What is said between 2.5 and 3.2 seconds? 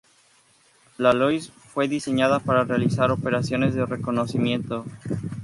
realizar